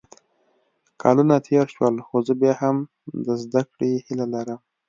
[1.01, 2.77] کلونه تېر شول خو زه بیا هم
[3.25, 4.59] د زده کړې هیله لرم